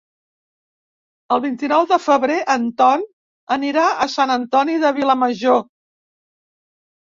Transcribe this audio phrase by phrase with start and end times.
[1.35, 3.05] El vint-i-nou de febrer en Ton
[3.59, 5.65] anirà a Sant Antoni de Vilamajor.